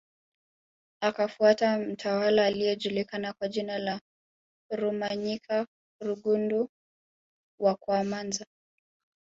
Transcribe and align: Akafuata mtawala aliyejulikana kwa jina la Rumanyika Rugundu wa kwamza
Akafuata 1.01 1.77
mtawala 1.77 2.45
aliyejulikana 2.45 3.33
kwa 3.33 3.47
jina 3.47 3.77
la 3.79 4.01
Rumanyika 4.71 5.67
Rugundu 6.01 6.69
wa 7.59 7.75
kwamza 7.75 8.45